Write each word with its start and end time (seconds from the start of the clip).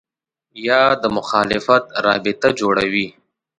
یا 0.67 0.81
د 1.01 1.03
مخالفت 1.17 1.83
رابطه 2.05 2.47
جوړوي 2.59 3.07